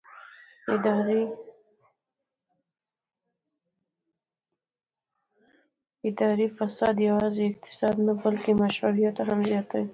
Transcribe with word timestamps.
اداري 6.07 6.47
فساد 6.57 6.95
یوازې 7.09 7.43
اقتصاد 7.51 7.95
نه 8.05 8.13
بلکې 8.21 8.51
مشروعیت 8.63 9.15
هم 9.27 9.39
زیانمنوي 9.47 9.89